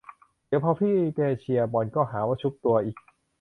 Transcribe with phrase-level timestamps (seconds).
[0.47, 2.97] เดี๋ยวพอพี่แกเชียร์บอลก็หาว่าชุบตัวอีก